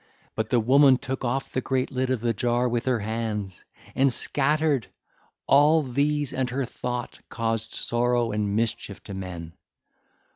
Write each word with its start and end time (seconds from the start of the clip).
But 0.35 0.49
the 0.49 0.59
woman 0.59 0.97
took 0.97 1.23
off 1.23 1.51
the 1.51 1.61
great 1.61 1.91
lid 1.91 2.09
of 2.09 2.21
the 2.21 2.33
jar 2.33 2.67
1303 2.67 2.71
with 2.73 2.85
her 2.87 3.05
hands 3.05 3.65
and 3.93 4.11
scattered 4.11 4.87
all 5.45 5.83
these 5.83 6.33
and 6.33 6.49
her 6.49 6.65
thought 6.65 7.19
caused 7.29 7.75
sorrow 7.75 8.31
and 8.31 8.55
mischief 8.55 9.03
to 9.03 9.13
men. 9.13 9.53